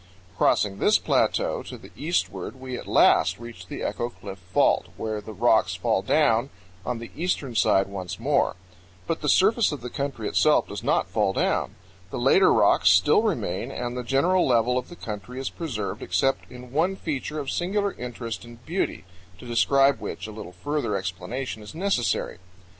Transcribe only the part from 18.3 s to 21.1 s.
and beauty, to describe which a little further